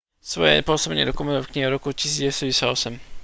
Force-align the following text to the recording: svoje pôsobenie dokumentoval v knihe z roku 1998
svoje 0.31 0.65
pôsobenie 0.69 1.05
dokumentoval 1.09 1.45
v 1.45 1.51
knihe 1.53 1.67
z 1.69 1.73
roku 1.77 1.89
1998 1.93 2.97